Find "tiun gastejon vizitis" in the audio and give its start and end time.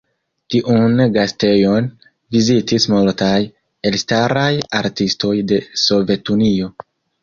0.53-2.89